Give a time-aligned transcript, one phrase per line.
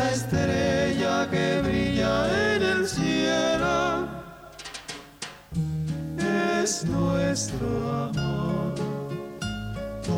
[0.00, 4.08] Esa estrella que brilla en el cielo
[6.62, 7.68] es nuestro
[8.08, 8.74] amor.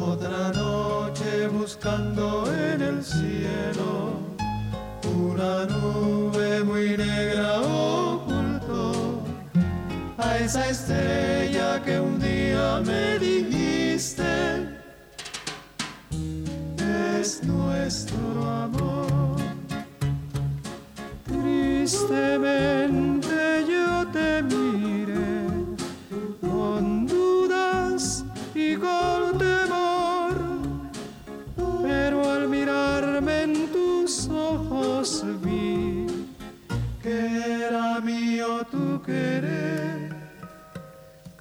[0.08, 4.20] Otra noche buscando en el cielo
[5.16, 9.20] una nube muy negra ocultó
[10.18, 11.21] a esa estrella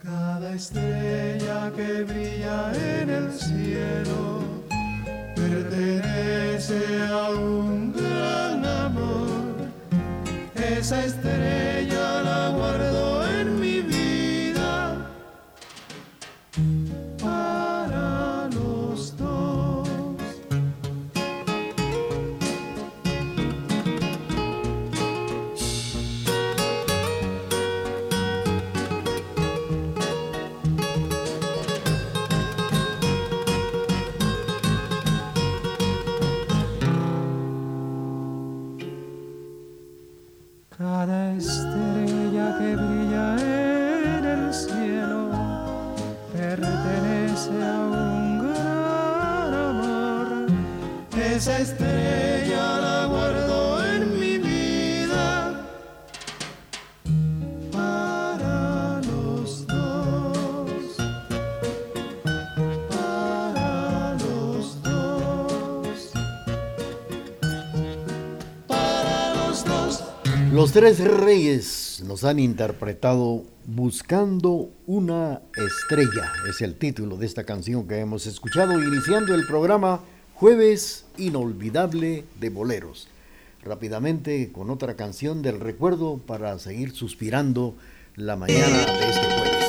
[0.03, 4.41] Cada estrella que brilla en el cielo
[5.35, 9.69] pertenece a un gran amor.
[10.55, 12.00] Esa estrella
[70.71, 76.31] Los tres reyes nos han interpretado Buscando una estrella.
[76.49, 79.99] Es el título de esta canción que hemos escuchado iniciando el programa
[80.33, 83.09] Jueves Inolvidable de Boleros.
[83.65, 87.75] Rápidamente con otra canción del recuerdo para seguir suspirando
[88.15, 89.60] la mañana de este jueves.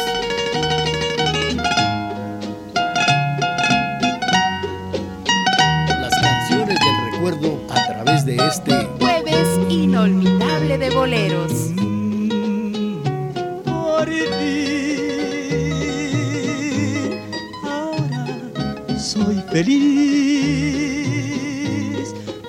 [19.53, 21.13] Feliz.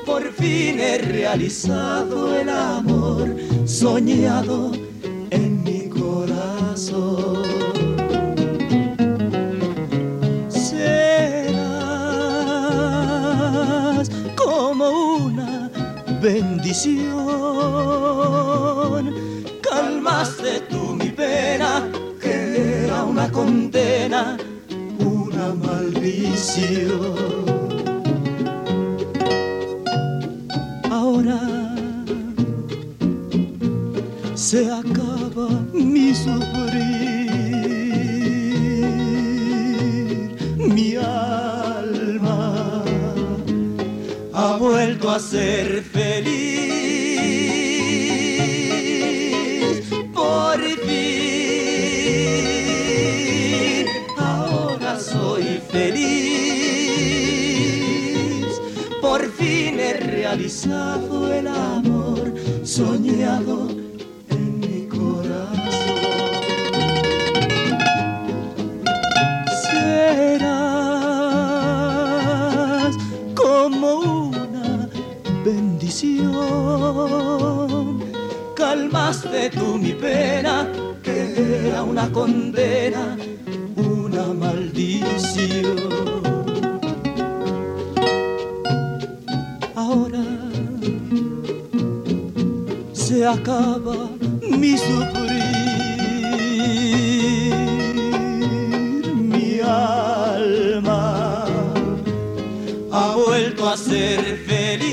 [0.06, 4.72] Por fin he realizado el amor soñado
[5.30, 7.44] en mi corazón.
[10.48, 11.60] Serás
[14.36, 14.90] como
[15.26, 15.70] una
[16.22, 17.04] bendición.
[19.62, 21.86] Calmaste tú mi pena,
[22.22, 24.38] que era una condena,
[30.92, 31.40] Ahora
[34.36, 37.22] se acaba mi sufrir,
[40.58, 42.84] mi alma
[44.34, 45.82] ha vuelto a ser
[103.64, 104.84] vuelto a ser feliz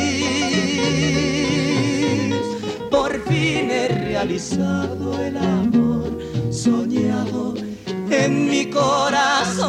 [2.91, 6.17] por fin he realizado el amor
[6.51, 7.53] soñado
[8.09, 9.67] en mi corazón.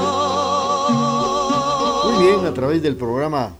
[2.12, 3.54] Muy bien, a través del programa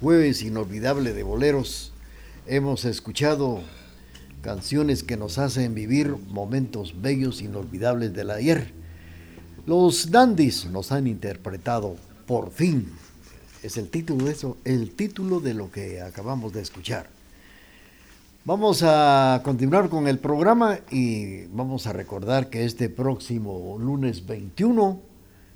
[0.00, 1.92] Jueves Inolvidable de Boleros
[2.46, 3.60] hemos escuchado
[4.42, 8.72] canciones que nos hacen vivir momentos bellos, inolvidables del ayer.
[9.64, 11.96] Los dandies nos han interpretado
[12.26, 12.88] Por fin.
[13.62, 17.08] Es el título de eso, el título de lo que acabamos de escuchar.
[18.44, 25.00] Vamos a continuar con el programa y vamos a recordar que este próximo lunes 21,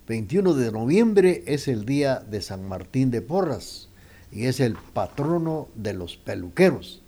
[0.06, 3.88] 21 de noviembre es el día de San Martín de Porras
[4.30, 7.02] y es el patrono de los peluqueros.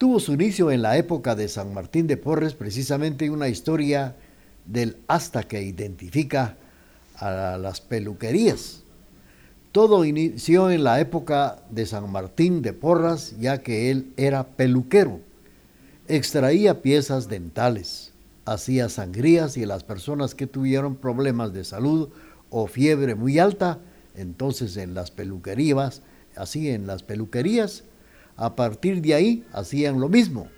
[0.00, 4.16] Tuvo su inicio en la época de San Martín de Porres, precisamente una historia
[4.64, 6.56] del hasta que identifica
[7.16, 8.82] a las peluquerías.
[9.72, 15.20] Todo inició en la época de San Martín de Porras, ya que él era peluquero.
[16.08, 18.14] Extraía piezas dentales,
[18.46, 22.08] hacía sangrías y las personas que tuvieron problemas de salud
[22.48, 23.80] o fiebre muy alta,
[24.16, 26.00] entonces en las peluquerías,
[26.36, 27.84] así en las peluquerías,
[28.40, 30.48] a partir de ahí hacían lo mismo.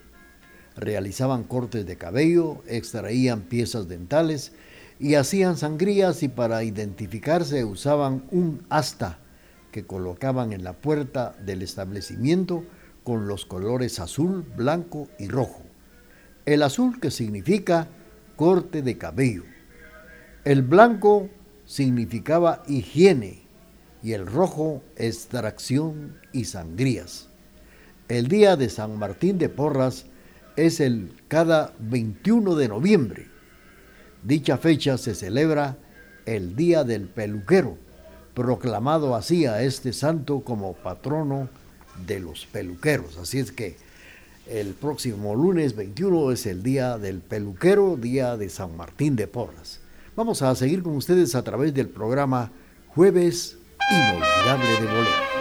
[0.76, 4.52] Realizaban cortes de cabello, extraían piezas dentales
[5.00, 9.18] y hacían sangrías y para identificarse usaban un asta
[9.72, 12.64] que colocaban en la puerta del establecimiento
[13.02, 15.62] con los colores azul, blanco y rojo.
[16.46, 17.88] El azul que significa
[18.36, 19.42] corte de cabello.
[20.44, 21.28] El blanco
[21.66, 23.42] significaba higiene
[24.04, 27.31] y el rojo extracción y sangrías.
[28.08, 30.06] El día de San Martín de Porras
[30.56, 33.26] es el cada 21 de noviembre.
[34.22, 35.76] Dicha fecha se celebra
[36.26, 37.78] el Día del Peluquero,
[38.34, 41.48] proclamado así a este santo como patrono
[42.06, 43.18] de los peluqueros.
[43.18, 43.76] Así es que
[44.48, 49.80] el próximo lunes 21 es el Día del Peluquero, Día de San Martín de Porras.
[50.16, 52.50] Vamos a seguir con ustedes a través del programa
[52.88, 53.56] Jueves
[53.90, 55.31] Inolvidable de Bolero.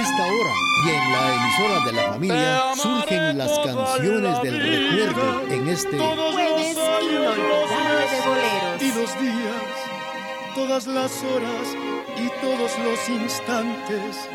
[0.00, 0.50] Esta hora
[0.84, 6.76] y en la emisora de la familia surgen las canciones del recuerdo en este Jueves
[6.76, 8.82] Inolvidable de Boleros.
[8.82, 9.62] y los días,
[10.54, 11.76] todas las horas
[12.16, 14.28] y todos los instantes,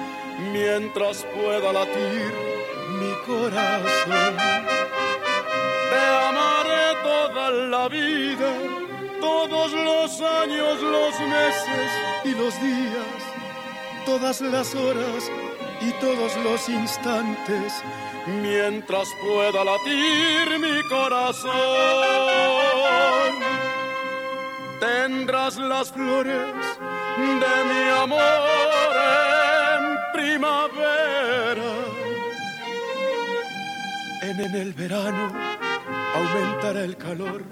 [0.53, 2.31] mientras pueda latir
[2.99, 4.37] mi corazón.
[5.89, 8.53] Te amaré toda la vida,
[9.19, 11.91] todos los años, los meses
[12.23, 13.24] y los días,
[14.05, 15.31] todas las horas
[15.81, 17.73] y todos los instantes,
[18.41, 22.15] mientras pueda latir mi corazón
[24.79, 26.53] tendrás las flores
[27.17, 28.95] de mi amor
[29.75, 29.83] en
[30.13, 31.71] primavera.
[34.21, 35.31] En, en el verano
[36.15, 37.43] aumentará el calor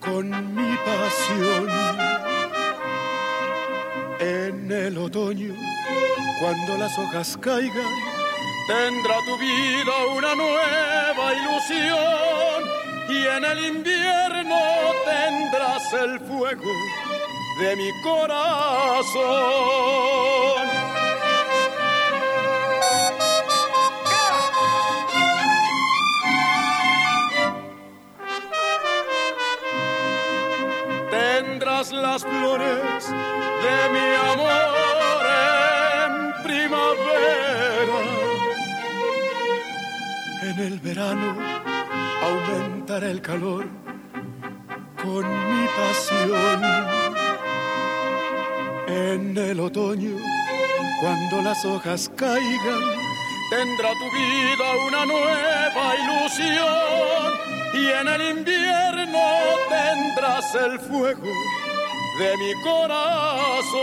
[0.00, 2.05] con mi pasión.
[4.18, 5.54] En el otoño,
[6.40, 7.90] cuando las hojas caigan,
[8.66, 12.64] tendrá tu vida una nueva ilusión
[13.10, 14.56] y en el invierno
[15.04, 16.72] tendrás el fuego
[17.60, 19.16] de mi corazón.
[31.92, 35.26] Las flores de mi amor
[36.04, 38.00] en primavera.
[40.42, 41.36] En el verano
[42.22, 43.66] aumentará el calor
[45.00, 46.64] con mi pasión.
[48.88, 50.16] En el otoño,
[51.00, 52.82] cuando las hojas caigan,
[53.50, 57.32] tendrá tu vida una nueva ilusión.
[57.74, 59.20] Y en el invierno
[59.68, 61.30] tendrás el fuego
[62.18, 63.76] de mi corazón.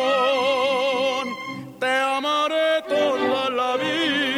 [1.79, 4.33] Te amaré toda la vida.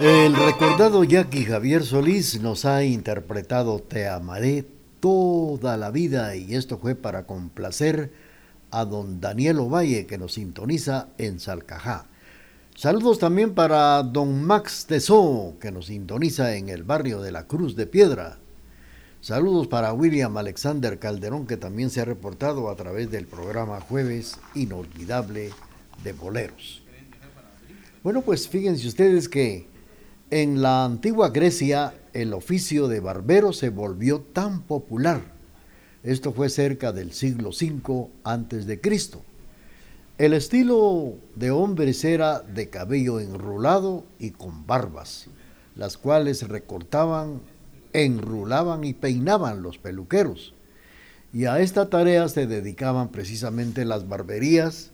[0.00, 4.66] El recordado Jackie Javier Solís nos ha interpretado Te amaré
[5.00, 8.12] toda la vida y esto fue para complacer
[8.70, 12.06] a don Daniel Ovalle que nos sintoniza en Salcajá.
[12.76, 17.76] Saludos también para don Max Tesó que nos sintoniza en el barrio de la Cruz
[17.76, 18.38] de Piedra.
[19.24, 24.36] Saludos para William Alexander Calderón que también se ha reportado a través del programa Jueves
[24.54, 25.50] Inolvidable
[26.02, 26.82] de Boleros.
[28.02, 29.66] Bueno, pues fíjense ustedes que
[30.30, 35.22] en la antigua Grecia el oficio de barbero se volvió tan popular.
[36.02, 39.22] Esto fue cerca del siglo V antes de Cristo.
[40.18, 45.28] El estilo de hombres era de cabello enrulado y con barbas,
[45.76, 47.40] las cuales recortaban,
[47.94, 50.52] enrulaban y peinaban los peluqueros.
[51.32, 54.90] Y a esta tarea se dedicaban precisamente las barberías,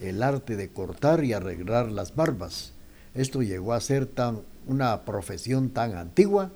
[0.00, 2.72] el arte de cortar y arreglar las barbas.
[3.14, 6.50] Esto llegó a ser tan, una profesión tan antigua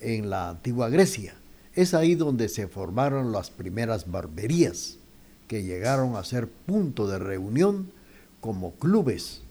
[0.00, 1.34] en la antigua Grecia.
[1.74, 4.98] Es ahí donde se formaron las primeras barberías
[5.48, 7.90] que llegaron a ser punto de reunión
[8.40, 9.42] como clubes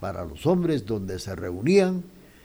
[0.00, 2.02] para los hombres donde se reunían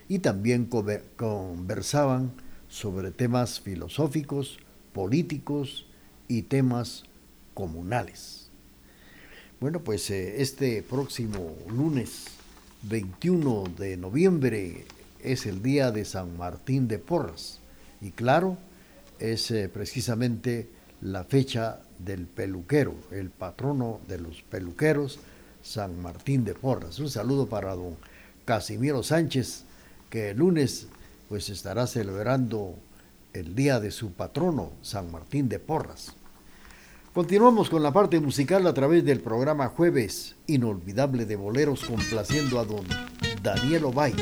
[0.07, 0.69] y también
[1.15, 2.31] conversaban
[2.69, 4.59] sobre temas filosóficos,
[4.93, 5.85] políticos
[6.27, 7.03] y temas
[7.53, 8.49] comunales.
[9.59, 12.25] Bueno, pues eh, este próximo lunes
[12.83, 14.85] 21 de noviembre
[15.23, 17.59] es el día de San Martín de Porras
[18.01, 18.57] y claro,
[19.19, 20.69] es eh, precisamente
[21.01, 25.19] la fecha del peluquero, el patrono de los peluqueros,
[25.63, 26.99] San Martín de Porras.
[26.99, 27.97] Un saludo para don
[28.45, 29.63] Casimiro Sánchez,
[30.09, 30.87] que el lunes
[31.29, 32.75] pues estará celebrando
[33.33, 36.15] el día de su patrono, San Martín de Porras.
[37.13, 42.65] Continuamos con la parte musical a través del programa Jueves Inolvidable de Boleros, complaciendo a
[42.65, 42.85] don
[43.41, 44.13] Daniel Obay.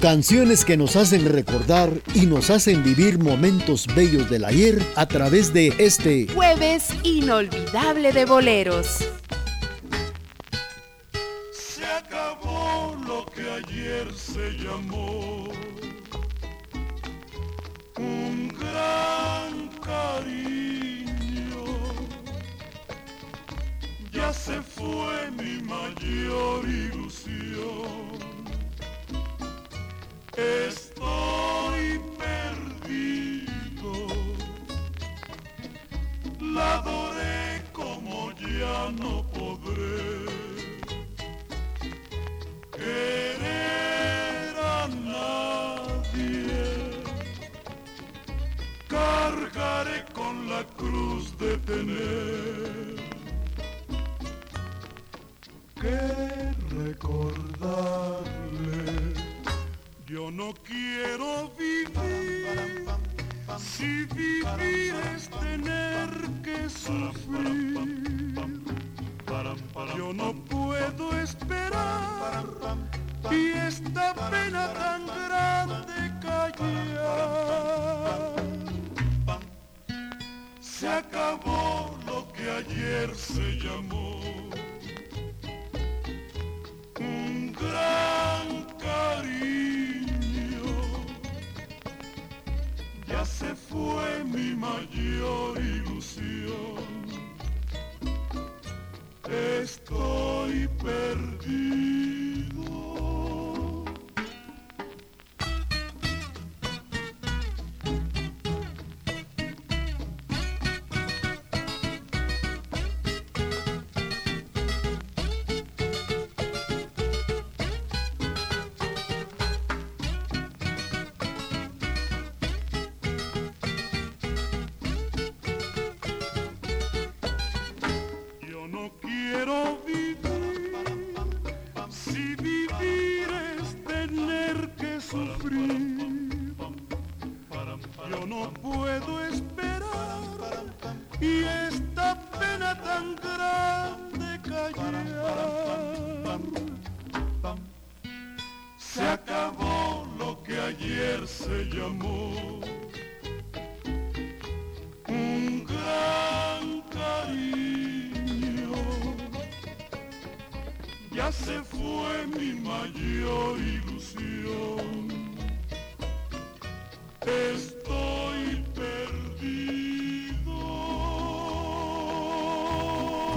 [0.00, 5.52] Canciones que nos hacen recordar y nos hacen vivir momentos bellos del ayer a través
[5.52, 8.98] de este jueves inolvidable de boleros.
[11.52, 15.48] Se acabó lo que ayer se llamó
[17.96, 21.64] un gran cariño.
[24.12, 27.07] Ya se fue mi mayor ilusión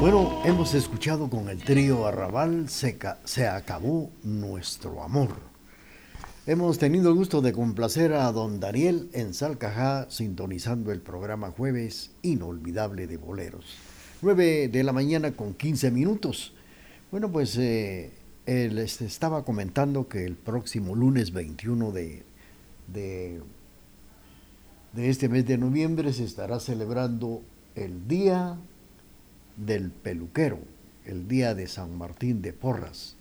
[0.02, 5.30] Bueno, hemos escuchado con el trío Arrabal se, acabó nuestro amor.
[6.48, 12.10] Hemos tenido el gusto de complacer a don Daniel en Salcajá sintonizando el programa Jueves
[12.24, 13.76] Inolvidable de Boleros.
[14.24, 16.56] 9 de la mañana con 15 minutos.
[17.12, 18.10] Bueno, pues eh,
[18.48, 22.24] él este, estaba comentando que el próximo lunes 21 de,
[22.92, 23.40] de,
[24.94, 27.44] de este mes de noviembre se estará celebrando
[27.76, 28.58] el Día
[29.58, 30.60] del peluquero,
[31.06, 33.16] el día de San Martín de Porras.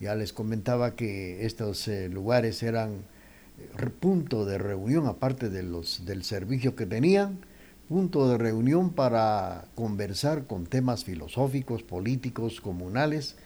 [0.00, 3.04] Ya les comentaba que estos eh, lugares eran
[3.78, 7.38] eh, punto de reunión, aparte de los, del servicio que tenían,
[7.88, 13.36] punto de reunión para conversar con temas filosóficos, políticos, comunales.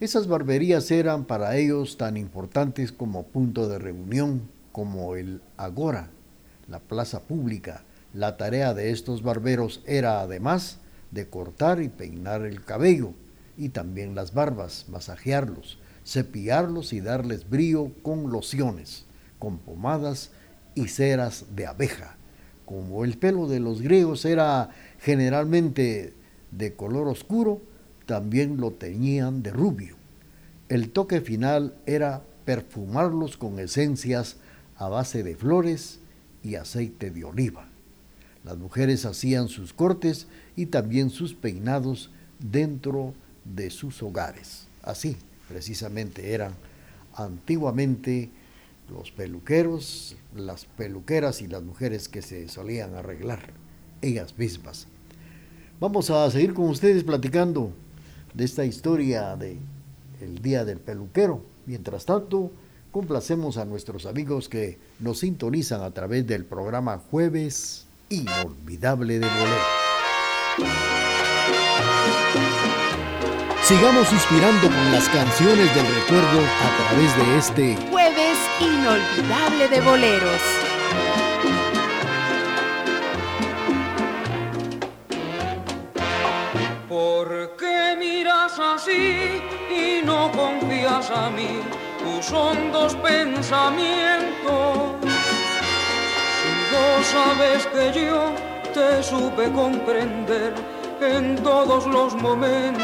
[0.00, 6.10] Esas barberías eran para ellos tan importantes como punto de reunión, como el agora,
[6.68, 7.84] la plaza pública.
[8.12, 10.78] La tarea de estos barberos era además
[11.14, 13.12] de cortar y peinar el cabello
[13.56, 19.04] y también las barbas, masajearlos, cepillarlos y darles brillo con lociones,
[19.38, 20.30] con pomadas
[20.74, 22.16] y ceras de abeja.
[22.66, 26.14] Como el pelo de los griegos era generalmente
[26.50, 27.62] de color oscuro,
[28.06, 29.96] también lo teñían de rubio.
[30.68, 34.36] El toque final era perfumarlos con esencias
[34.76, 36.00] a base de flores
[36.42, 37.68] y aceite de oliva.
[38.44, 44.66] Las mujeres hacían sus cortes y también sus peinados dentro de sus hogares.
[44.82, 45.16] Así,
[45.48, 46.52] precisamente, eran
[47.14, 48.30] antiguamente
[48.90, 53.52] los peluqueros, las peluqueras y las mujeres que se solían arreglar
[54.02, 54.86] ellas mismas.
[55.80, 57.72] Vamos a seguir con ustedes platicando
[58.32, 59.58] de esta historia de
[60.20, 61.42] el Día del Peluquero.
[61.66, 62.50] Mientras tanto,
[62.90, 69.83] complacemos a nuestros amigos que nos sintonizan a través del programa Jueves Inolvidable de Bolero.
[73.62, 80.40] Sigamos inspirando con las canciones del recuerdo a través de este jueves inolvidable de boleros.
[86.88, 91.62] ¿Por qué miras así y no confías a mí
[91.98, 95.00] tus hondos pensamientos?
[96.38, 100.52] Si no sabes que yo te supe comprender
[101.00, 102.82] en todos los momentos.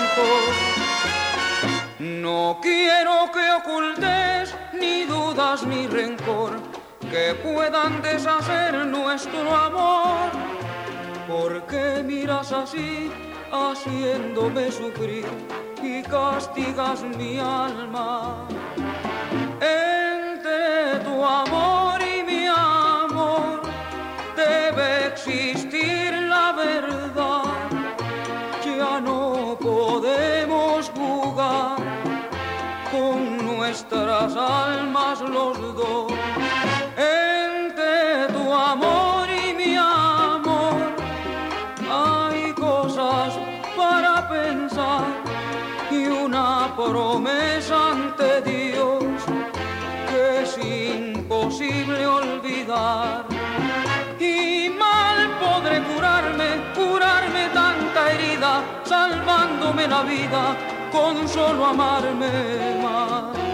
[1.98, 6.52] No quiero que ocultes ni dudas ni rencor
[7.10, 10.30] que puedan deshacer nuestro amor.
[11.26, 13.10] ¿Por qué miras así,
[13.50, 15.26] haciéndome sufrir
[15.82, 18.46] y castigas mi alma?
[19.60, 21.69] Entre tu amor
[33.90, 36.12] nuestras almas los dos.
[36.96, 40.94] Entre tu amor y mi amor
[41.90, 43.34] hay cosas
[43.76, 45.04] para pensar
[45.90, 49.04] y una promesa ante Dios
[50.08, 53.24] que es imposible olvidar
[55.40, 60.56] podré curarme, curarme tanta herida, salvándome la vida
[60.92, 63.49] con solo amarme más.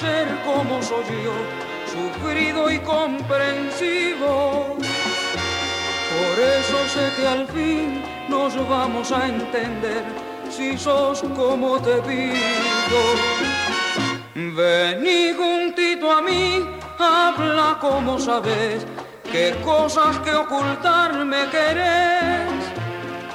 [0.00, 1.32] Ser como soy yo,
[1.86, 4.76] sufrido y comprensivo.
[6.16, 10.04] Por eso sé que al fin nos vamos a entender
[10.50, 13.00] si sos como te pido.
[14.34, 16.62] Vení juntito a mí,
[16.98, 18.86] habla como sabes,
[19.32, 22.64] qué cosas que ocultarme querés.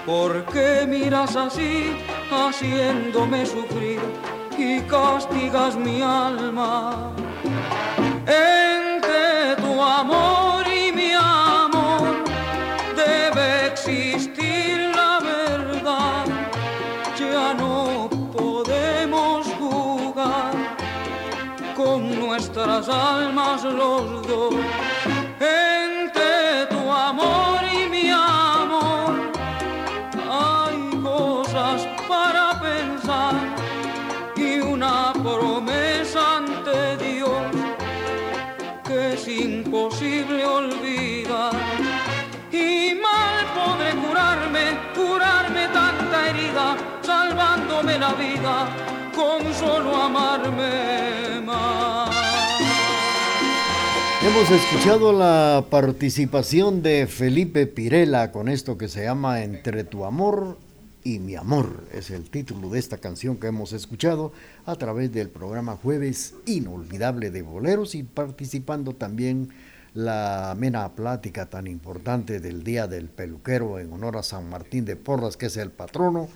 [0.06, 1.96] ¿Por qué miras así,
[2.32, 4.00] haciéndome sufrir
[4.62, 7.14] y castigas mi alma?
[8.28, 12.24] Entre tu amor y mi amor
[12.96, 14.72] debe existir
[22.32, 24.54] nuestras almas los dos.
[25.40, 28.01] Entre tu amor y mi
[39.72, 41.54] imposible olvidar.
[42.52, 48.68] Y mal podré curarme, curarme tanta herida, salvándome la vida
[49.16, 52.10] con solo amarme más.
[54.22, 60.58] Hemos escuchado la participación de Felipe Pirela con esto que se llama Entre tu amor
[61.04, 61.84] y mi amor.
[61.94, 64.32] Es el título de esta canción que hemos escuchado
[64.66, 69.50] a través del programa Jueves Inolvidable de Boleros y participando también
[69.94, 74.96] la amena plática tan importante del Día del Peluquero en honor a San Martín de
[74.96, 76.30] Porras, que es el patrono.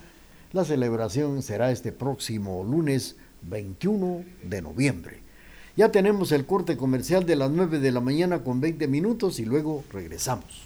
[0.52, 5.20] La celebración será este próximo lunes 21 de noviembre.
[5.76, 9.44] Ya tenemos el corte comercial de las 9 de la mañana con 20 minutos y
[9.44, 10.65] luego regresamos.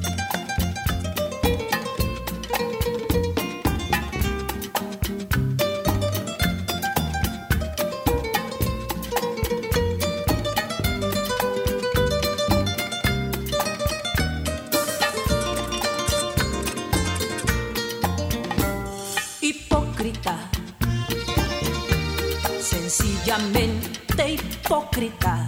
[24.71, 25.40] Hipócrita,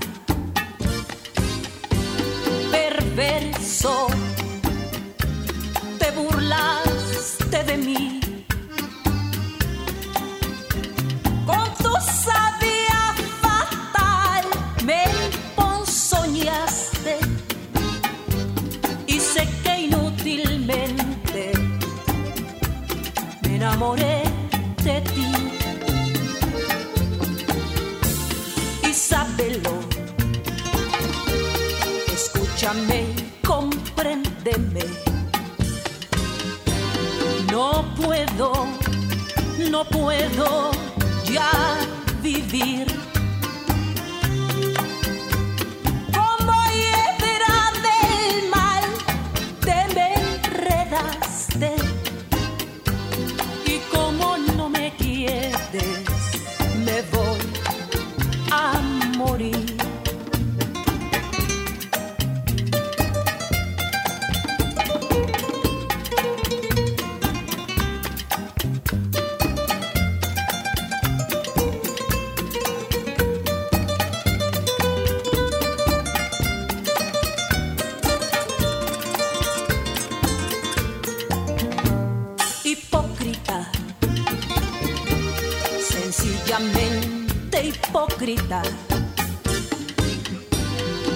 [88.13, 88.61] hipócrita,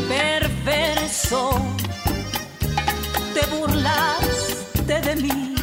[0.07, 1.51] perverso,
[3.33, 5.55] te burlaste de mí.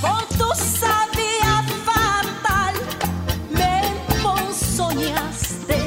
[0.00, 2.74] Con tu sabia fatal
[3.50, 3.82] me
[4.22, 5.78] ponzoñaste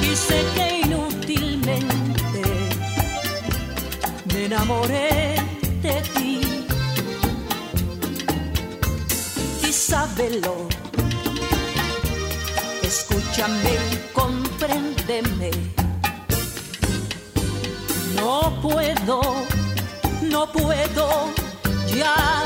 [0.00, 2.42] y sé que inútilmente
[4.32, 5.36] me enamoré
[5.82, 6.25] de ti.
[12.82, 15.50] Escúchame y compréndeme.
[18.14, 19.20] No puedo,
[20.22, 21.08] no puedo,
[21.94, 22.44] ya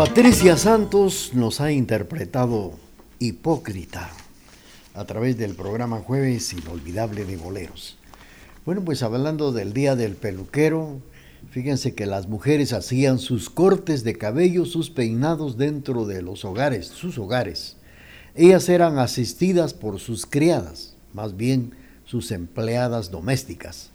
[0.00, 2.72] Patricia Santos nos ha interpretado
[3.18, 4.10] Hipócrita
[4.94, 7.98] a través del programa Jueves Inolvidable de Boleros.
[8.64, 11.02] Bueno, pues hablando del Día del Peluquero,
[11.50, 16.86] fíjense que las mujeres hacían sus cortes de cabello, sus peinados dentro de los hogares,
[16.86, 17.76] sus hogares.
[18.34, 21.74] Ellas eran asistidas por sus criadas, más bien
[22.06, 23.89] sus empleadas domésticas.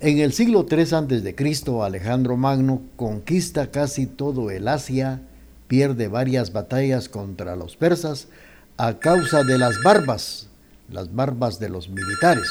[0.00, 5.22] En el siglo III a.C., Alejandro Magno conquista casi todo el Asia
[5.66, 8.28] pierde varias batallas contra los persas
[8.76, 10.46] a causa de las barbas,
[10.88, 12.46] las barbas de los militares.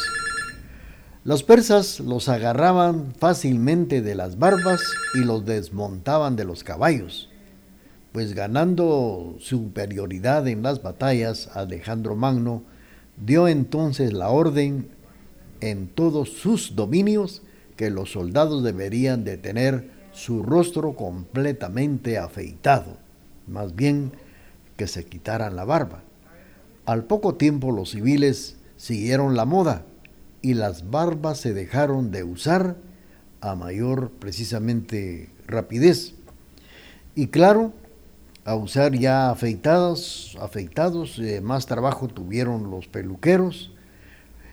[1.24, 4.82] Los persas los agarraban fácilmente de las barbas
[5.16, 7.30] y los desmontaban de los caballos,
[8.12, 12.64] pues ganando superioridad en las batallas, Alejandro Magno
[13.16, 14.97] dio entonces la orden
[15.62, 17.42] en todos sus dominios
[17.76, 22.98] que los soldados deberían de tener su rostro completamente afeitado,
[23.48, 24.12] más bien
[24.76, 26.02] que se quitaran la barba.
[26.86, 29.86] Al poco tiempo los civiles siguieron la moda
[30.42, 32.78] y las barbas se dejaron de usar
[33.42, 36.16] a mayor precisamente rapidez.
[37.16, 37.74] Y claro,
[38.46, 43.72] a usar ya afeitados, afeitados, eh, más trabajo tuvieron los peluqueros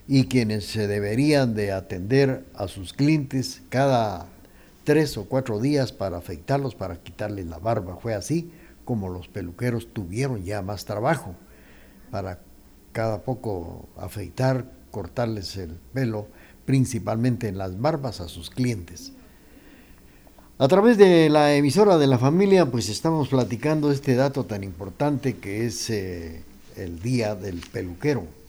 [0.06, 4.26] y quienes se deberían de atender a sus clientes cada
[4.84, 7.96] tres o cuatro días para afeitarlos, para quitarles la barba.
[7.96, 8.50] Fue así
[8.84, 11.34] como los peluqueros tuvieron ya más trabajo
[12.10, 12.38] para
[12.92, 16.28] cada poco afeitar, cortarles el pelo,
[16.66, 19.12] principalmente en las barbas a sus clientes.
[20.58, 25.36] A través de la emisora de la familia, pues estamos platicando este dato tan importante
[25.38, 26.44] que es eh,
[26.76, 28.43] el Día del Peluquero.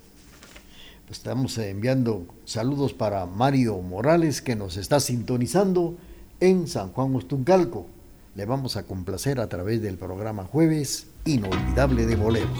[1.10, 5.98] Estamos enviando saludos para Mario Morales que nos está sintonizando
[6.39, 7.86] en San Juan Ostuncalco.
[8.34, 12.60] Le vamos a complacer a través del programa Jueves Inolvidable de Boleros.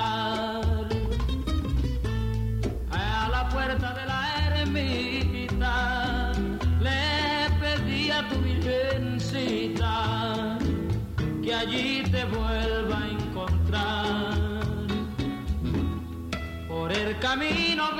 [17.31, 17.90] camino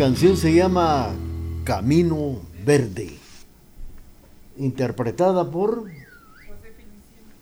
[0.00, 1.10] canción se llama
[1.62, 3.10] Camino Verde,
[4.56, 5.88] interpretada por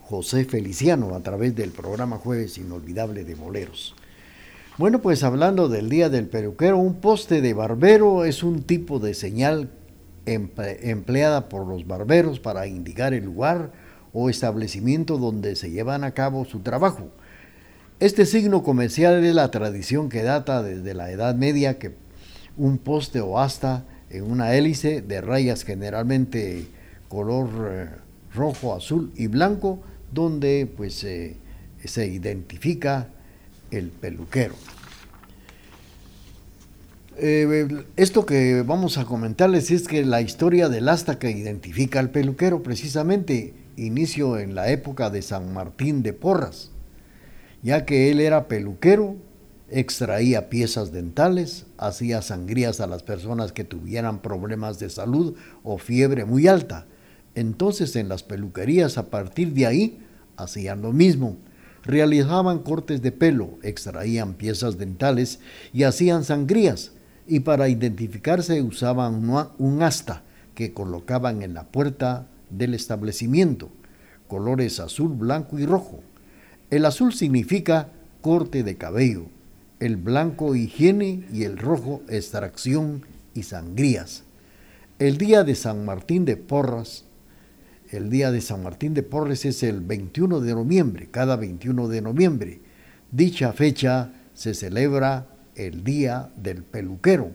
[0.01, 3.95] José Feliciano a través del programa Jueves Inolvidable de Boleros.
[4.77, 9.15] Bueno, pues hablando del Día del Peluquero, un poste de barbero es un tipo de
[9.15, 9.71] señal
[10.27, 13.71] empleada por los barberos para indicar el lugar
[14.13, 17.07] o establecimiento donde se llevan a cabo su trabajo.
[18.01, 22.08] Este signo comercial es la tradición que data desde la Edad Media que
[22.59, 26.67] un poste o asta en una hélice de rayas generalmente
[27.09, 27.89] color eh,
[28.35, 29.81] rojo, azul y blanco,
[30.13, 33.09] donde pues se identifica
[33.71, 34.55] el peluquero.
[37.21, 42.11] Eh, esto que vamos a comentarles es que la historia del asta que identifica al
[42.11, 46.71] peluquero precisamente inició en la época de San Martín de Porras,
[47.61, 49.17] ya que él era peluquero,
[49.71, 56.25] extraía piezas dentales, hacía sangrías a las personas que tuvieran problemas de salud o fiebre
[56.25, 56.87] muy alta.
[57.35, 59.99] Entonces en las peluquerías a partir de ahí
[60.37, 61.37] hacían lo mismo
[61.89, 65.41] realizaban cortes de pelo, extraían piezas dentales
[65.73, 66.93] y hacían sangrías,
[67.27, 70.23] y para identificarse usaban un asta
[70.55, 73.71] que colocaban en la puerta del establecimiento,
[74.29, 76.01] colores azul, blanco y rojo.
[76.71, 77.89] El azul significa
[78.21, 79.27] corte de cabello,
[79.81, 83.03] el blanco higiene y el rojo extracción
[83.35, 84.25] y sangrías.
[84.99, 87.05] El día de San Martín de Porras
[87.91, 92.03] el día de San Martín de Porres es el 21 de noviembre, cada 21 de
[92.03, 92.61] noviembre.
[93.11, 97.31] Dicha fecha se celebra el Día del Peluquero,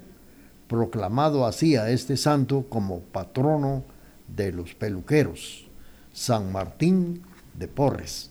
[0.67, 3.83] proclamado así a este santo como patrono
[4.27, 5.67] de los peluqueros,
[6.13, 7.23] San Martín
[7.57, 8.29] de Porres.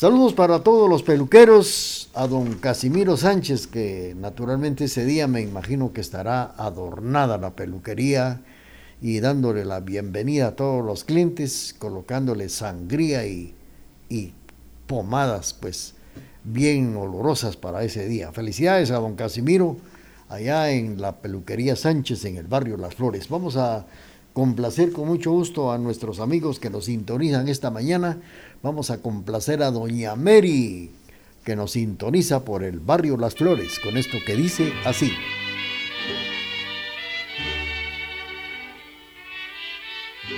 [0.00, 5.92] Saludos para todos los peluqueros, a don Casimiro Sánchez, que naturalmente ese día me imagino
[5.92, 8.40] que estará adornada la peluquería
[9.02, 13.52] y dándole la bienvenida a todos los clientes, colocándole sangría y,
[14.86, 15.92] pomadas, pues
[16.44, 18.32] bien olorosas para ese día.
[18.32, 19.76] Felicidades a don Casimiro,
[20.30, 23.28] allá en la peluquería Sánchez, en el barrio Las Flores.
[23.28, 23.84] Vamos a
[24.32, 28.18] complacer con mucho gusto a nuestros amigos que nos sintonizan esta mañana.
[28.62, 30.90] Vamos a complacer a doña Mary,
[31.44, 35.10] que nos sintoniza por el barrio Las Flores, con esto que dice así.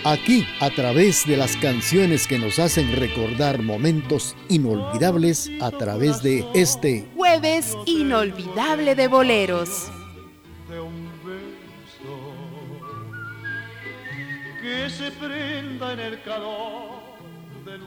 [0.04, 6.46] Aquí, a través de las canciones que nos hacen recordar momentos inolvidables, a través de
[6.54, 9.90] este jueves inolvidable de boleros.
[10.70, 12.34] De un beso
[14.60, 17.01] que se prenda en el calor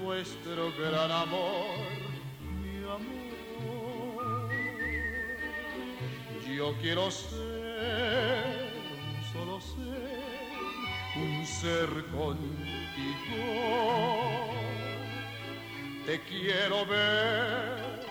[0.05, 1.65] de nuestro gran amor,
[2.61, 4.49] mi amor.
[6.55, 8.69] Yo quiero ser
[9.33, 10.19] solo ser
[11.15, 12.45] un ser contigo.
[16.05, 18.05] Te quiero ver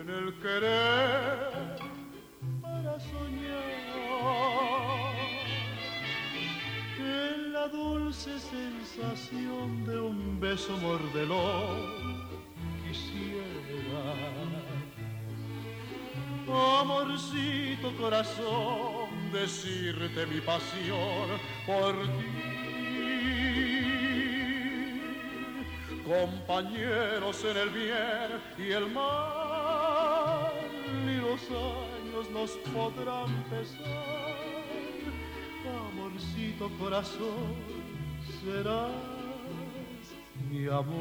[0.00, 1.53] en el querer
[7.74, 11.78] dulce sensación de un beso mordelón
[12.82, 14.04] quisiera.
[16.80, 21.26] Amorcito corazón, decirte mi pasión
[21.66, 22.54] por ti
[26.04, 30.52] compañeros en el bien y el mal,
[31.06, 34.23] ni los años nos podrán pesar.
[36.14, 37.56] Amorcito corazón,
[38.40, 38.92] serás
[40.48, 40.94] mi amor.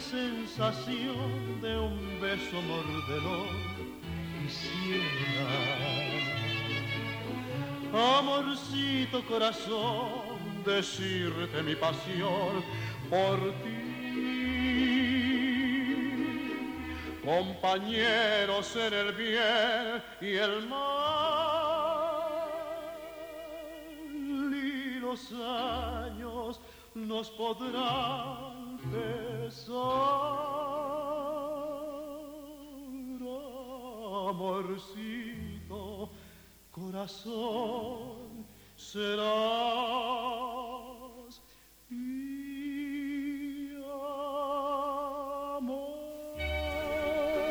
[0.00, 3.48] Sensación de un beso mordelón
[4.42, 5.48] quisiera.
[8.18, 12.62] Amorcito corazón, decirte mi pasión
[13.08, 13.80] por ti.
[17.24, 20.82] Compañeros en el bien y el mal,
[24.52, 26.60] y los años
[26.94, 28.63] nos podrán
[34.28, 36.10] amorcito,
[36.70, 38.46] corazón,
[38.76, 39.74] serás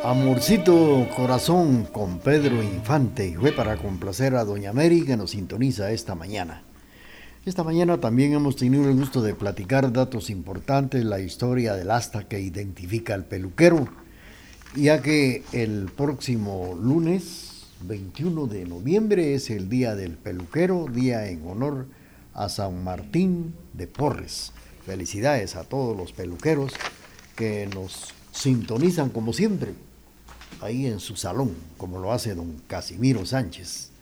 [0.04, 5.92] Amorcito Corazón con Pedro Infante y fue para complacer a Doña Mary que nos sintoniza
[5.92, 6.62] esta mañana.
[7.46, 12.26] Esta mañana también hemos tenido el gusto de platicar datos importantes, la historia del asta
[12.26, 13.90] que identifica al peluquero,
[14.78, 21.46] ya que el próximo lunes 21 de noviembre es el Día del Peluquero, día en
[21.46, 21.88] honor
[22.34, 24.54] a San Martín de Porres.
[24.86, 26.72] Felicidades a todos los peluqueros
[27.36, 29.74] que nos sintonizan como siempre
[30.62, 33.93] ahí en su salón, como lo hace don Casimiro Sánchez.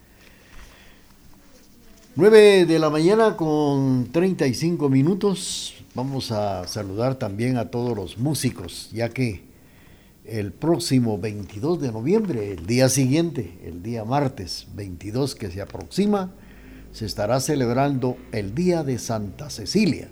[2.13, 5.73] 9 de la mañana con 35 minutos.
[5.95, 9.43] Vamos a saludar también a todos los músicos, ya que
[10.25, 16.33] el próximo 22 de noviembre, el día siguiente, el día martes 22 que se aproxima,
[16.91, 20.09] se estará celebrando el Día de Santa Cecilia.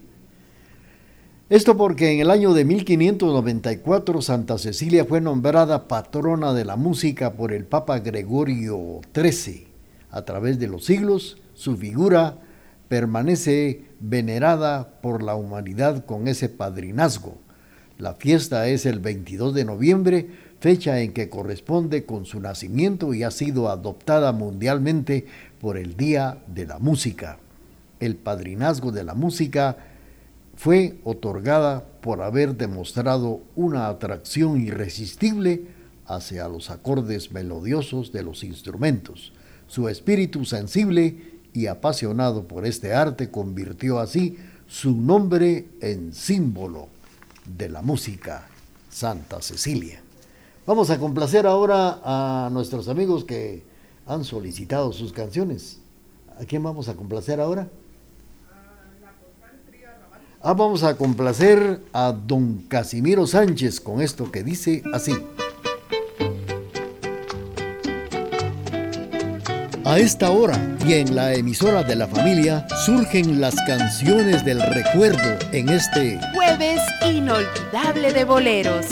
[1.50, 7.34] Esto porque en el año de 1594 Santa Cecilia fue nombrada patrona de la música
[7.34, 9.68] por el Papa Gregorio XIII.
[10.12, 12.38] A través de los siglos, su figura
[12.88, 17.38] permanece venerada por la humanidad con ese padrinazgo.
[17.98, 20.30] La fiesta es el 22 de noviembre,
[20.62, 25.26] fecha en que corresponde con su nacimiento y ha sido adoptada mundialmente
[25.60, 27.40] por el Día de la Música.
[28.00, 29.76] El padrinazgo de la música
[30.56, 35.64] fue otorgada por haber demostrado una atracción irresistible
[36.06, 39.34] hacia los acordes melodiosos de los instrumentos.
[39.68, 44.38] Su espíritu sensible y apasionado por este arte convirtió así
[44.68, 46.88] su nombre en símbolo
[47.58, 48.48] de la música,
[48.90, 50.02] Santa Cecilia.
[50.66, 53.64] Vamos a complacer ahora a nuestros amigos que
[54.06, 55.80] han solicitado sus canciones.
[56.40, 57.68] ¿A quién vamos a complacer ahora?
[60.42, 65.14] Ah, vamos a complacer a don Casimiro Sánchez con esto que dice así.
[69.90, 75.40] A esta hora y en la emisora de la familia surgen las canciones del recuerdo
[75.52, 78.86] en este jueves inolvidable de boleros.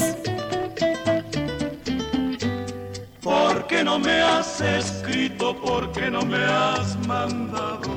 [3.21, 5.55] ¿Por qué no me has escrito?
[5.61, 7.91] ¿Por qué no me has mandado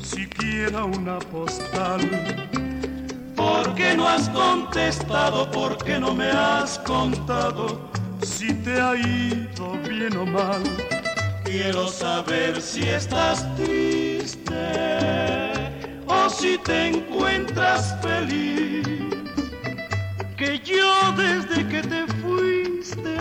[0.00, 2.00] siquiera una postal?
[3.34, 5.50] ¿Por qué no has contestado?
[5.50, 7.90] ¿Por qué no me has contado
[8.22, 10.62] si te ha ido bien o mal?
[11.58, 14.52] Quiero saber si estás triste
[16.06, 18.86] o si te encuentras feliz.
[20.36, 23.16] Que yo desde que te fuiste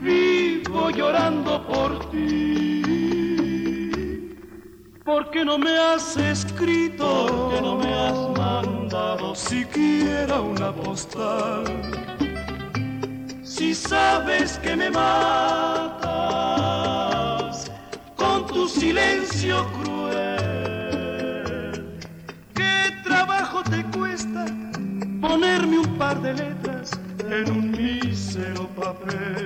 [0.00, 2.82] vivo llorando por ti.
[5.04, 7.26] ¿Por qué no me has escrito?
[7.26, 11.64] ¿Por qué no me has mandado siquiera una postal?
[13.42, 15.95] Si sabes que me matas
[18.68, 20.16] silencio cruel,
[22.54, 24.46] ¿qué trabajo te cuesta
[25.20, 26.90] ponerme un par de letras
[27.30, 29.45] en un mísero papel?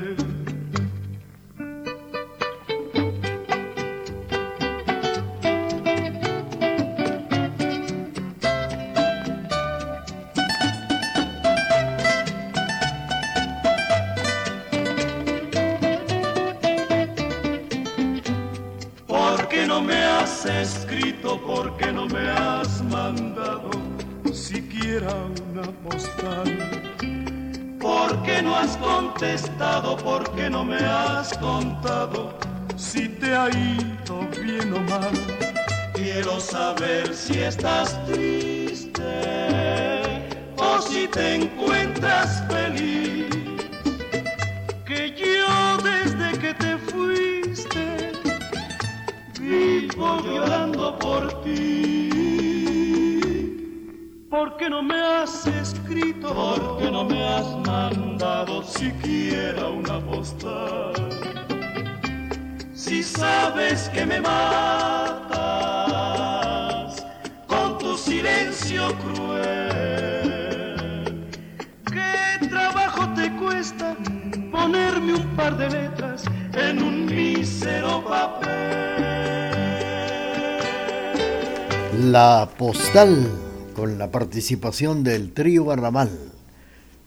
[75.00, 76.24] Ponerme un par de letras
[76.54, 78.48] en un mísero papel?
[82.10, 83.28] La postal
[83.74, 86.10] con la participación del trío Barramal.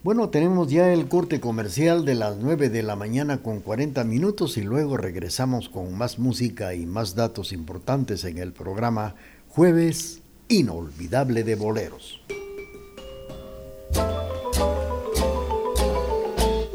[0.02, 4.58] Bueno, tenemos ya el corte comercial de las 9 de la mañana con 40 minutos
[4.58, 9.14] y luego regresamos con más música y más datos importantes en el programa
[9.48, 12.20] Jueves Inolvidable de Boleros.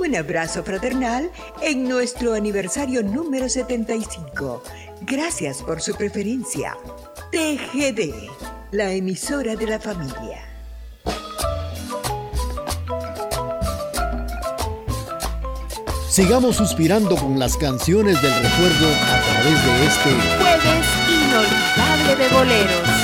[0.10, 1.30] Un abrazo fraternal
[1.62, 4.64] en nuestro aniversario número 75.
[5.01, 6.76] Gracias por su preferencia.
[7.32, 8.28] TGD,
[8.72, 10.39] la emisora de la familia.
[16.10, 22.99] Sigamos suspirando con las canciones del recuerdo a través de este Jueves inolvidable de boleros.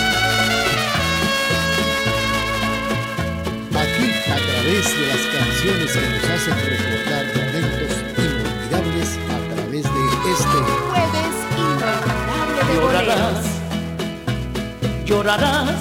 [4.66, 9.90] Través de las canciones que nos hacen recordar momentos inolvidables, a través de
[10.32, 10.60] este
[10.90, 13.46] jueves inolvidable de Llorarás, boleros.
[15.06, 15.80] llorarás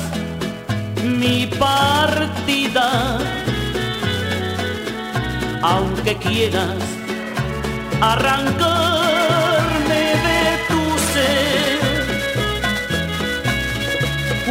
[1.02, 2.88] mi partida,
[5.62, 6.76] aunque quieras
[8.02, 10.82] arrancarme de tu
[11.14, 11.78] ser.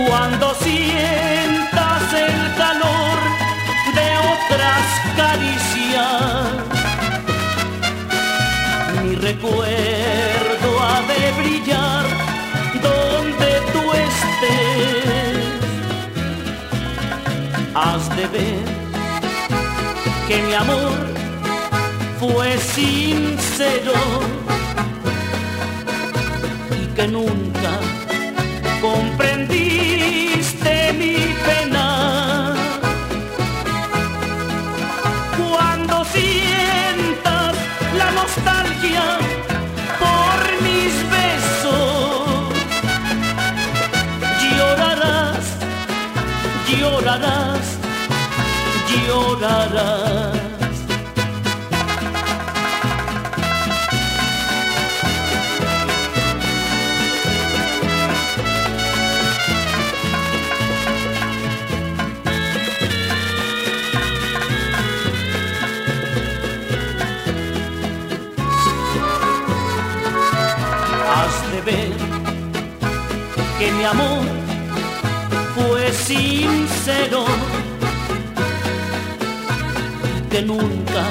[0.07, 3.02] Cuando sientas el calor
[17.75, 18.65] Has de ver
[20.27, 20.91] que mi amor
[22.19, 23.93] fue sincero
[26.71, 27.71] y que nunca
[73.59, 74.23] que mi amor
[75.55, 77.25] fue sincero
[80.33, 81.03] que nunca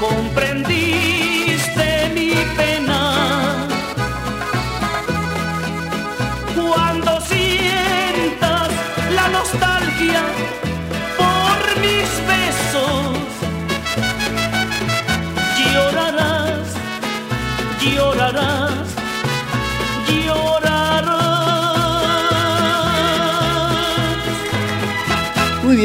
[0.00, 1.35] comprendiste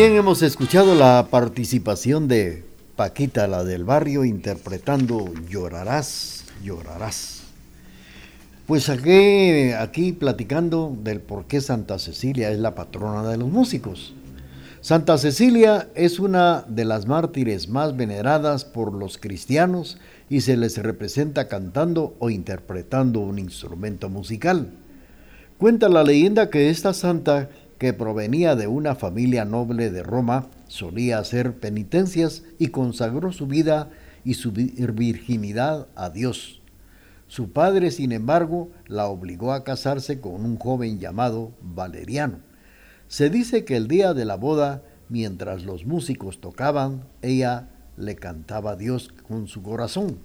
[0.06, 2.64] hemos escuchado la participación de
[2.96, 7.44] Paquita, la del barrio, interpretando Llorarás, llorarás.
[8.66, 14.16] Pues aquí, aquí platicando del por qué Santa Cecilia es la patrona de los músicos.
[14.82, 20.00] Santa Cecilia es una de las mártires más veneradas por los cristianos
[20.32, 24.72] y se les representa cantando o interpretando un instrumento musical.
[25.60, 27.50] Cuenta la leyenda que esta santa,
[27.82, 33.90] que provenía de una familia noble de Roma, solía hacer penitencias y consagró su vida
[34.24, 36.62] y su virginidad a Dios.
[37.28, 42.42] Su padre, sin embargo, la obligó a casarse con un joven llamado Valeriano.
[43.08, 48.74] Se dice que el día de la boda, mientras los músicos tocaban, ella le cantaba
[48.74, 50.20] a Dios con su corazón.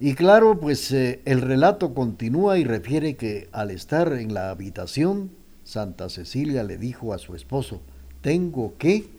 [0.00, 5.36] Y claro, pues eh, el relato continúa y refiere que al estar en la habitación,
[5.68, 7.82] Santa Cecilia le dijo a su esposo,
[8.22, 9.10] tengo que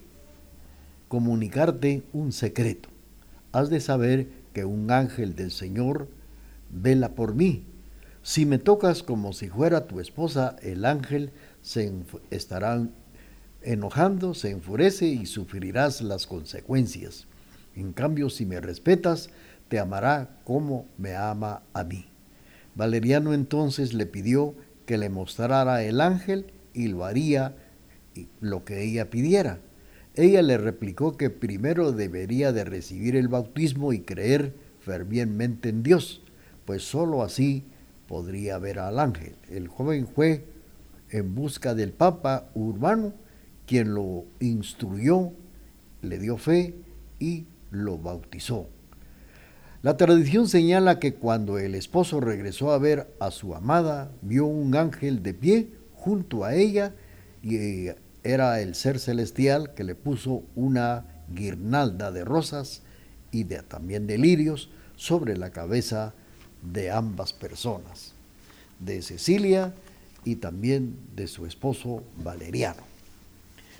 [1.06, 2.88] comunicarte un secreto.
[3.52, 6.08] Has de saber que un ángel del Señor
[6.68, 7.62] vela por mí.
[8.24, 11.30] Si me tocas como si fuera tu esposa, el ángel
[11.62, 11.92] se
[12.30, 12.84] estará
[13.62, 17.28] enojando, se enfurece y sufrirás las consecuencias.
[17.76, 19.30] En cambio, si me respetas,
[19.68, 22.06] te amará como me ama a mí.
[22.74, 24.56] Valeriano entonces le pidió
[24.90, 27.54] que le mostrara el ángel y lo haría
[28.40, 29.60] lo que ella pidiera.
[30.16, 36.22] Ella le replicó que primero debería de recibir el bautismo y creer fervientemente en Dios,
[36.64, 37.62] pues sólo así
[38.08, 39.36] podría ver al ángel.
[39.48, 40.44] El joven fue
[41.10, 43.12] en busca del Papa Urbano,
[43.68, 45.30] quien lo instruyó,
[46.02, 46.74] le dio fe
[47.20, 48.66] y lo bautizó.
[49.82, 54.76] La tradición señala que cuando el esposo regresó a ver a su amada, vio un
[54.76, 56.92] ángel de pie junto a ella
[57.42, 57.88] y
[58.22, 62.82] era el ser celestial que le puso una guirnalda de rosas
[63.32, 66.12] y de, también de lirios sobre la cabeza
[66.60, 68.12] de ambas personas,
[68.80, 69.72] de Cecilia
[70.26, 72.82] y también de su esposo Valeriano.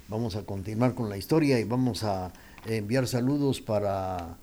[0.08, 2.32] Vamos a continuar con la historia y vamos a
[2.66, 4.38] enviar saludos para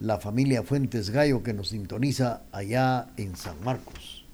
[0.00, 4.24] la familia Fuentes Gallo que nos sintoniza allá en San Marcos.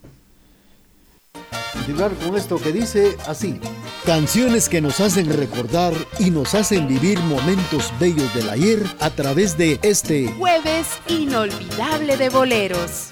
[1.72, 3.60] Continuar con esto que dice así.
[4.06, 9.58] Canciones que nos hacen recordar y nos hacen vivir momentos bellos del ayer a través
[9.58, 13.10] de este Jueves inolvidable de boleros.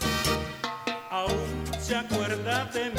[1.11, 1.33] Aún
[1.81, 2.92] se acuerda de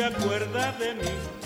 [0.00, 1.39] se acuerda de mí.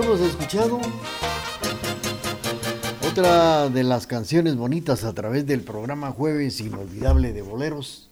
[0.00, 0.80] Hemos escuchado
[3.10, 8.08] otra de las canciones bonitas a través del programa Jueves Inolvidable de Boleros.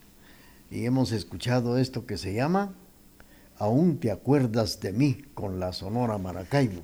[0.68, 2.74] Y hemos escuchado esto que se llama
[3.56, 6.82] Aún te acuerdas de mí con la Sonora Maracaibo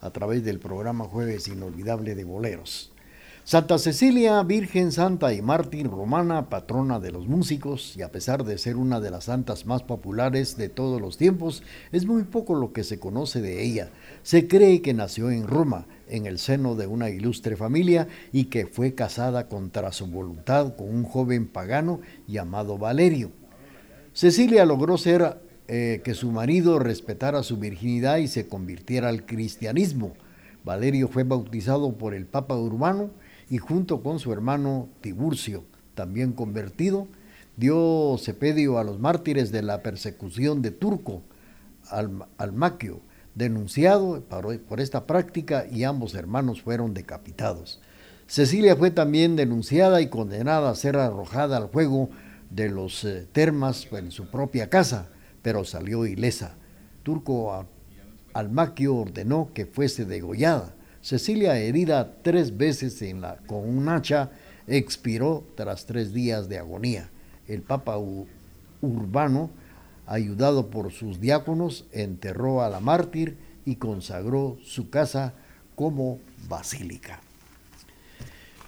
[0.00, 2.92] a través del programa Jueves Inolvidable de Boleros.
[3.46, 8.56] Santa Cecilia, Virgen Santa y Mártir Romana, patrona de los músicos, y a pesar de
[8.56, 12.72] ser una de las santas más populares de todos los tiempos, es muy poco lo
[12.72, 13.90] que se conoce de ella.
[14.22, 18.66] Se cree que nació en Roma, en el seno de una ilustre familia, y que
[18.66, 23.30] fue casada contra su voluntad con un joven pagano llamado Valerio.
[24.14, 25.36] Cecilia logró ser
[25.68, 30.14] eh, que su marido respetara su virginidad y se convirtiera al cristianismo.
[30.64, 33.10] Valerio fue bautizado por el Papa Urbano
[33.50, 35.64] y junto con su hermano Tiburcio,
[35.94, 37.06] también convertido,
[37.56, 41.22] dio sepedio a los mártires de la persecución de Turco,
[41.90, 43.00] Alm- Almaquio,
[43.34, 44.22] denunciado
[44.68, 47.80] por, esta práctica y ambos hermanos fueron decapitados.
[48.26, 52.08] Cecilia fue también denunciada y condenada a ser arrojada al fuego
[52.50, 55.08] de los eh, termas en su propia casa,
[55.42, 56.54] pero salió ilesa.
[57.02, 57.66] Turco
[58.32, 60.74] Almaquio ordenó que fuese degollada.
[61.04, 64.30] Cecilia, herida tres veces en la, con un hacha,
[64.66, 67.10] expiró tras tres días de agonía.
[67.46, 67.98] El Papa
[68.80, 69.50] Urbano,
[70.06, 73.36] ayudado por sus diáconos, enterró a la mártir
[73.66, 75.34] y consagró su casa
[75.76, 77.20] como basílica.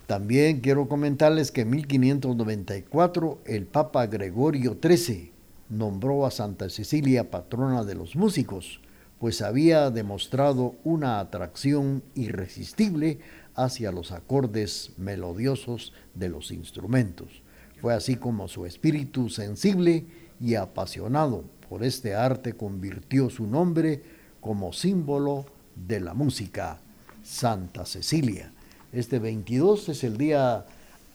[0.06, 5.32] También quiero comentarles que en 1594 el Papa Gregorio XIII
[5.70, 8.80] nombró a Santa Cecilia patrona de los músicos,
[9.18, 13.18] pues había demostrado una atracción irresistible
[13.54, 17.42] hacia los acordes melodiosos de los instrumentos.
[17.80, 20.04] Fue así como su espíritu sensible
[20.40, 24.02] y apasionado por este arte convirtió su nombre
[24.40, 26.78] como símbolo de la música,
[27.24, 28.52] Santa Cecilia.
[28.92, 30.64] Este 22 es el día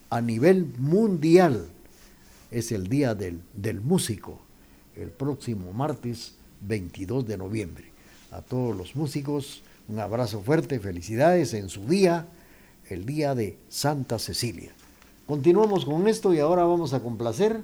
[0.10, 1.68] a nivel mundial,
[2.52, 4.42] es el día del, del músico,
[4.96, 7.92] el próximo martes 22 de noviembre.
[8.32, 12.28] A todos los músicos, un abrazo fuerte, felicidades en su día,
[12.90, 14.72] el día de Santa Cecilia.
[15.28, 17.62] Continuamos con esto y ahora vamos a complacer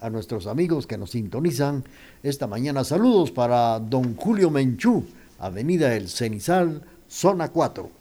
[0.00, 1.84] a nuestros amigos que nos sintonizan
[2.22, 2.84] esta mañana.
[2.84, 5.04] Saludos para don Julio Menchú,
[5.38, 7.99] Avenida El Cenizal, zona 4.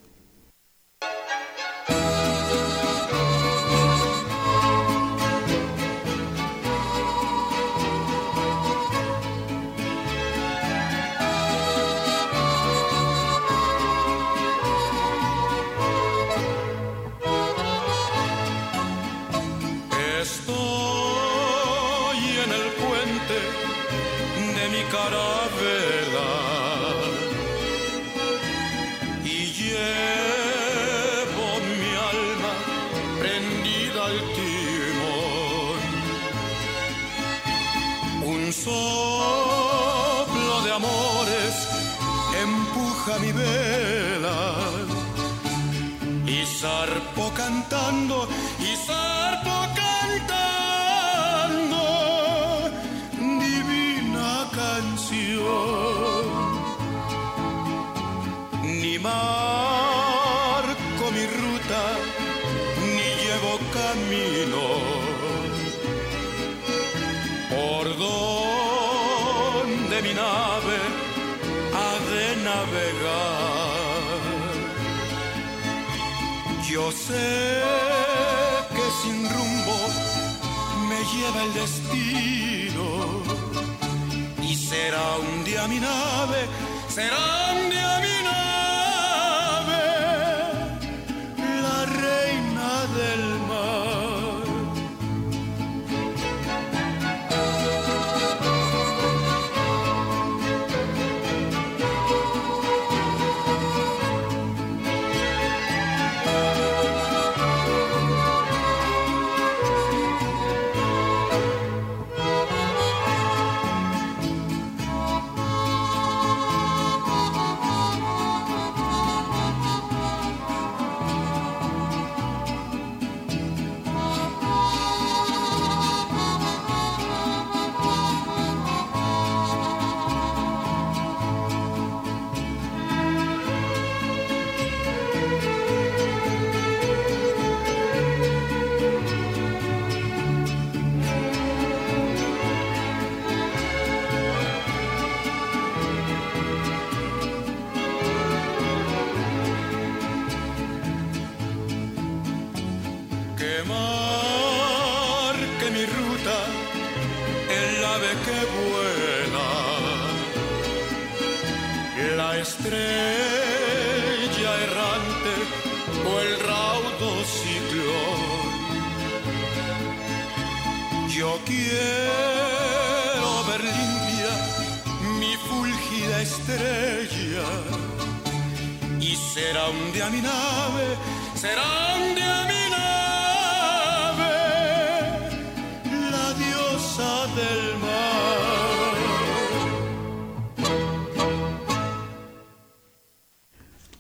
[86.89, 87.28] Nave, será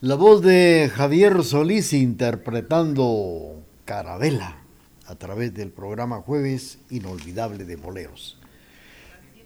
[0.01, 4.55] La voz de Javier Solís interpretando Carabela
[5.05, 8.39] a través del programa Jueves Inolvidable de Boleros.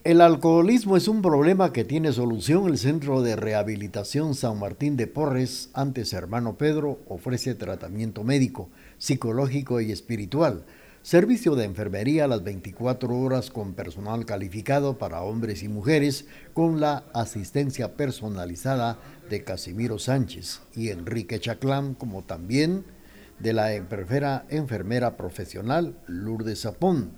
[0.03, 2.67] El alcoholismo es un problema que tiene solución.
[2.67, 9.81] El Centro de Rehabilitación San Martín de Porres, antes hermano Pedro, ofrece tratamiento médico, psicológico
[9.81, 10.65] y espiritual.
[11.03, 16.79] Servicio de enfermería a las 24 horas con personal calificado para hombres y mujeres con
[16.79, 18.99] la asistencia personalizada
[19.33, 22.83] de Casimiro Sánchez y Enrique Chaclán, como también
[23.39, 27.09] de la enfermera, profesional Lourdes Zapón.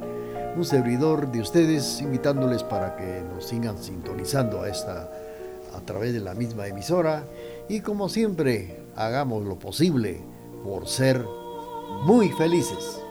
[0.55, 5.09] Un servidor de ustedes, invitándoles para que nos sigan sintonizando a esta
[5.73, 7.27] a través de la misma emisora
[7.67, 10.21] y como siempre hagamos lo posible
[10.63, 11.23] por ser
[12.03, 13.01] muy felices.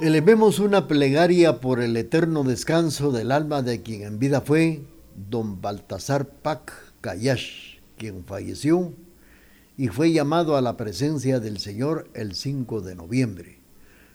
[0.00, 4.82] Elevemos una plegaria por el eterno descanso del alma de quien en vida fue
[5.28, 8.92] don Baltasar Pac Cayash, quien falleció
[9.76, 13.57] y fue llamado a la presencia del Señor el 5 de noviembre.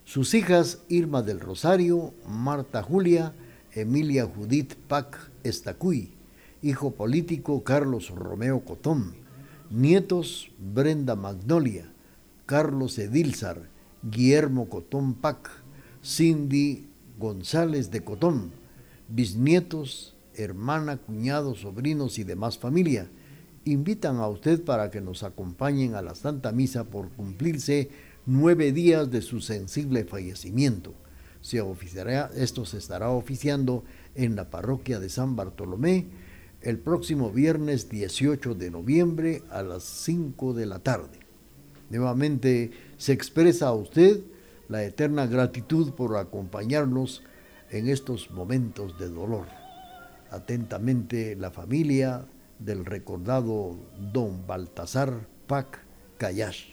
[0.05, 3.33] Sus hijas Irma del Rosario, Marta Julia,
[3.71, 6.11] Emilia Judith Pac Estacuy,
[6.61, 9.15] hijo político Carlos Romeo Cotón,
[9.69, 11.89] nietos Brenda Magnolia,
[12.45, 13.69] Carlos Edilzar,
[14.03, 15.49] Guillermo Cotón Pac,
[16.03, 16.85] Cindy
[17.17, 18.51] González de Cotón,
[19.07, 23.07] bisnietos, hermana, cuñados, sobrinos y demás familia,
[23.63, 27.89] invitan a usted para que nos acompañen a la Santa Misa por cumplirse
[28.25, 30.93] nueve días de su sensible fallecimiento.
[31.41, 33.83] Se oficiará, esto se estará oficiando
[34.15, 36.07] en la parroquia de San Bartolomé
[36.61, 41.19] el próximo viernes 18 de noviembre a las 5 de la tarde.
[41.89, 44.21] Nuevamente se expresa a usted
[44.69, 47.21] la eterna gratitud por acompañarnos
[47.69, 49.47] en estos momentos de dolor.
[50.31, 52.25] Atentamente la familia
[52.59, 53.75] del recordado
[54.13, 55.79] don Baltasar Pac
[56.17, 56.72] Callash.